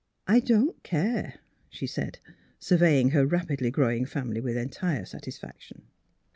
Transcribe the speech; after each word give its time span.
"I 0.35 0.39
don't 0.39 0.81
care," 0.81 1.35
she 1.69 1.85
said, 1.85 2.17
surveying 2.57 3.11
her 3.11 3.23
rapidly 3.23 3.69
growing 3.69 4.07
family 4.07 4.41
with 4.41 4.57
entire 4.57 5.05
satisfaction. 5.05 5.83